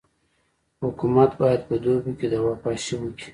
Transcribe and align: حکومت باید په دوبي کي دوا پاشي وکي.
حکومت 0.83 1.31
باید 1.41 1.61
په 1.69 1.75
دوبي 1.83 2.13
کي 2.19 2.27
دوا 2.33 2.53
پاشي 2.63 2.95
وکي. 2.97 3.29